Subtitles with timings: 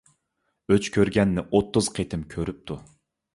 [0.73, 2.81] ئۆچ كۆرگەننى ئوتتۇز قېتىم كۆرۈپتۇ.